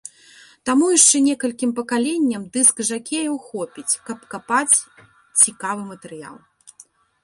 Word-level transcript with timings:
Таму 0.69 0.85
яшчэ 0.97 1.17
некалькім 1.25 1.75
пакаленням 1.81 2.47
дыск-жакеяў 2.57 3.35
хопіць, 3.51 3.89
каб 4.11 4.17
капаць 4.35 4.77
цікавы 5.41 5.81
матэрыял. 5.97 6.35